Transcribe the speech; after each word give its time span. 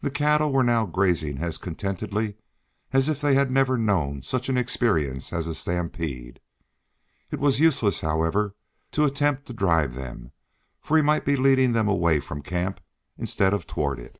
The 0.00 0.10
cattle 0.10 0.50
were 0.50 0.64
now 0.64 0.86
grazing 0.86 1.38
as 1.38 1.56
contentedly 1.56 2.34
as 2.92 3.08
if 3.08 3.20
they 3.20 3.34
never 3.44 3.76
had 3.76 3.84
known 3.86 4.22
such 4.22 4.48
an 4.48 4.58
experience 4.58 5.32
as 5.32 5.46
a 5.46 5.54
stampede. 5.54 6.40
It 7.30 7.38
was 7.38 7.60
useless, 7.60 8.00
however, 8.00 8.56
to 8.90 9.04
attempt 9.04 9.46
to 9.46 9.52
drive 9.52 9.94
them, 9.94 10.32
for 10.80 10.96
he 10.96 11.02
might 11.04 11.24
be 11.24 11.36
leading 11.36 11.70
them 11.74 11.86
away 11.86 12.18
from 12.18 12.42
camp 12.42 12.80
instead 13.16 13.54
of 13.54 13.68
toward 13.68 14.00
it. 14.00 14.18